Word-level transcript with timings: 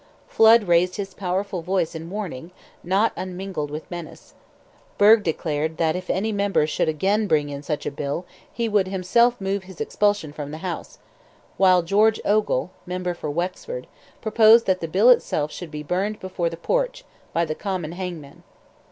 Flood 0.27 0.63
raised 0.63 0.95
his 0.95 1.13
powerful 1.13 1.61
voice 1.61 1.93
in 1.93 2.09
warning, 2.09 2.49
not 2.83 3.13
unmingled 3.15 3.69
with 3.69 3.91
menace; 3.91 4.33
Burgh 4.97 5.21
declared, 5.21 5.77
that 5.77 5.95
if 5.95 6.09
any 6.09 6.31
member 6.31 6.65
should 6.65 6.89
again 6.89 7.27
bring 7.27 7.49
in 7.49 7.61
such 7.61 7.85
a 7.85 7.91
bill, 7.91 8.25
he 8.51 8.67
would 8.67 8.87
himself 8.87 9.39
move 9.39 9.65
his 9.65 9.79
expulsion 9.79 10.33
from 10.33 10.49
the 10.49 10.57
House; 10.65 10.97
while 11.57 11.83
George 11.83 12.19
Ogle, 12.25 12.71
member 12.87 13.13
for 13.13 13.29
Wexford, 13.29 13.85
proposed 14.23 14.65
that 14.65 14.79
the 14.81 14.87
bill 14.87 15.11
itself 15.11 15.51
should 15.51 15.69
be 15.69 15.83
burned 15.83 16.19
before 16.19 16.49
the 16.49 16.57
porch, 16.57 17.05
by 17.31 17.45
the 17.45 17.53
common 17.53 17.91
hangman. 17.91 18.41